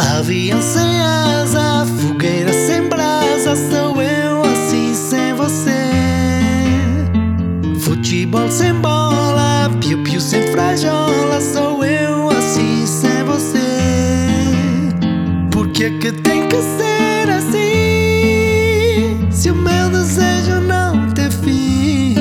Avião 0.00 0.62
sem 0.62 1.02
asa, 1.02 1.84
fogueira 1.84 2.50
sem 2.54 2.88
brasa, 2.88 3.54
sou 3.54 4.00
eu 4.00 4.42
assim 4.44 4.94
sem 4.94 5.34
você. 5.34 5.90
Futebol 7.80 8.50
sem 8.50 8.72
bola, 8.76 9.70
piu-piu 9.78 10.18
sem 10.18 10.50
frajola, 10.52 11.38
sou 11.42 11.84
eu 11.84 12.30
assim 12.30 12.86
sem 12.86 13.22
você. 13.24 13.58
Por 15.50 15.68
que 15.68 15.90
que 15.98 16.12
tem 16.12 16.48
que 16.48 16.56
ser 16.56 17.28
assim? 17.28 17.58
Se 19.30 19.50
o 19.50 19.54
meu 19.54 19.90
desejo 19.90 20.60
não 20.60 21.10
tem 21.10 21.30
fim, 21.30 22.14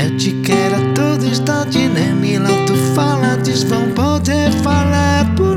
eu 0.00 0.16
te 0.16 0.30
quero 0.44 0.76
a 0.76 0.92
todo 0.94 1.24
instante, 1.26 1.88
nem 1.88 2.14
mil 2.14 2.46
alto-falantes 2.46 3.64
vão 3.64 3.90
poder 3.90 4.52
falar 4.62 5.34
por 5.34 5.47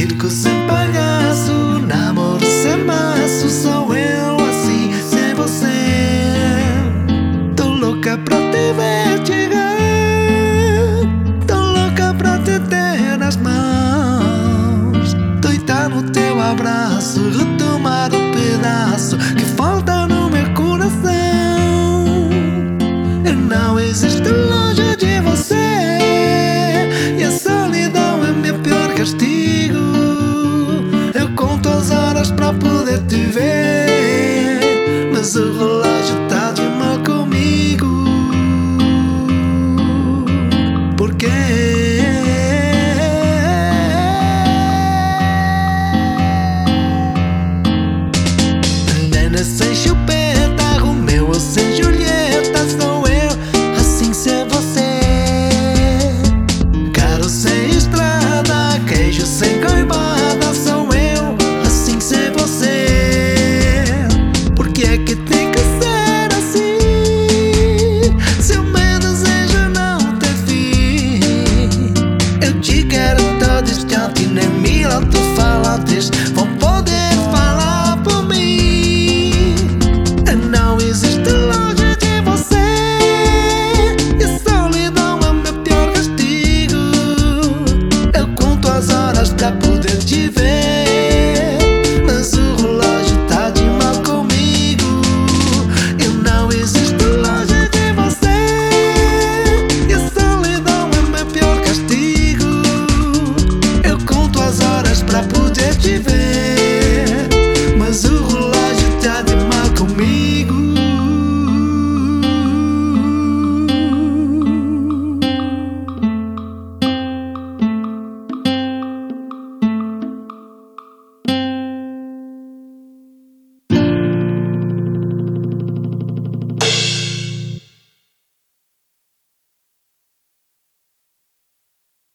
Circo 0.00 0.30
sem 0.30 0.66
palhaço, 0.66 1.52
namoro 1.86 2.42
sem 2.46 2.84
maço, 2.84 3.50
sou 3.50 3.94
eu 3.94 4.36
assim 4.48 4.90
sem 4.94 5.34
você. 5.34 5.66
Tô 7.54 7.66
louca 7.68 8.16
pra 8.16 8.38
te 8.50 8.72
ver 8.72 9.26
chegar, 9.26 9.76
tô 11.46 11.54
louca 11.54 12.14
pra 12.14 12.38
te 12.38 12.58
ter 12.60 13.18
nas 13.18 13.36
mãos, 13.36 15.12
doida 15.42 15.90
no 15.90 16.02
teu 16.10 16.40
abraço, 16.40 17.20
retomar 17.38 18.10
o 18.14 18.32
pedaço 18.32 19.18
que 19.36 19.44
falta 19.44 19.79
horas 32.20 32.32
pra 32.32 32.52
poder 32.52 33.00
te 33.06 33.16
ver 33.28 33.89
της 73.62 73.84
Κι 73.86 73.94
αν 73.94 74.12
την 74.12 74.36
εμίλα 74.36 74.98
του 74.98 75.20
φάλα 75.36 75.78
της 75.78 76.08
Φοπόντε 76.34 77.09